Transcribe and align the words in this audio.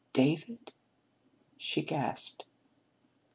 "David?" 0.13 0.73
she 1.59 1.83
gasped. 1.83 2.45